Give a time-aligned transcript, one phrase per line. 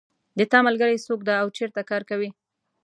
[0.37, 2.29] د تا ملګری څوک ده او چېرته کار کوي